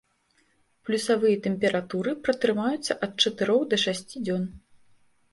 Плюсавыя 0.87 1.35
тэмпературы 1.47 2.13
пратрымаюцца 2.27 2.93
ад 3.07 3.13
чатырох 3.25 3.61
да 3.75 3.79
шасці 3.83 4.23
дзён. 4.25 4.43